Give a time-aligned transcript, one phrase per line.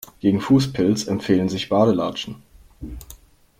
[0.19, 2.37] Gegen Fußpilz empfehlen sich Badelatschen.